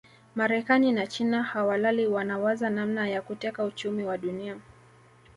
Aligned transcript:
Marekani 0.35 0.91
na 0.91 1.07
China 1.07 1.43
hawalali 1.43 2.07
wanawaza 2.07 2.69
namna 2.69 3.09
ya 3.09 3.21
kuteka 3.21 3.63
uchumi 3.63 4.03
wa 4.03 4.17
Dunia 4.17 4.57